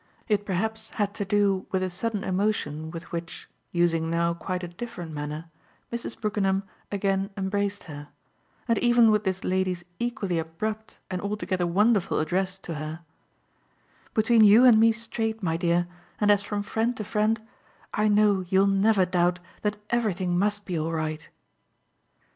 It 0.27 0.47
perhaps 0.47 0.89
had 0.95 1.13
to 1.13 1.25
do 1.25 1.67
with 1.69 1.83
the 1.83 1.89
sudden 1.91 2.23
emotion 2.23 2.89
with 2.89 3.11
which 3.11 3.47
using 3.71 4.09
now 4.09 4.33
quite 4.33 4.63
a 4.63 4.67
different 4.67 5.11
manner 5.11 5.45
Mrs. 5.93 6.19
Brookenham 6.19 6.63
again 6.91 7.29
embraced 7.37 7.83
her, 7.83 8.07
and 8.67 8.79
even 8.79 9.11
with 9.11 9.25
this 9.25 9.43
lady's 9.43 9.85
equally 9.99 10.39
abrupt 10.39 10.97
and 11.11 11.21
altogether 11.21 11.67
wonderful 11.67 12.17
address 12.17 12.57
to 12.57 12.73
her: 12.81 13.01
"Between 14.15 14.43
you 14.43 14.65
and 14.65 14.79
me 14.79 14.91
straight, 14.91 15.43
my 15.43 15.55
dear, 15.55 15.87
and 16.19 16.31
as 16.31 16.41
from 16.41 16.63
friend 16.63 16.97
to 16.97 17.03
friend, 17.03 17.39
I 17.93 18.07
know 18.07 18.43
you'll 18.49 18.65
never 18.65 19.05
doubt 19.05 19.37
that 19.61 19.77
everything 19.91 20.35
must 20.35 20.65
be 20.65 20.79
all 20.79 20.91
right! 20.91 21.29